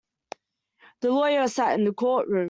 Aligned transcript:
The 1.01 1.11
lawyer 1.11 1.47
sat 1.47 1.77
in 1.79 1.85
the 1.85 1.93
courtroom. 1.93 2.39